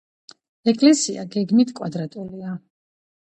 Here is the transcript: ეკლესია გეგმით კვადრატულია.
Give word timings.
ეკლესია 0.71 1.25
გეგმით 1.35 1.73
კვადრატულია. 1.81 2.55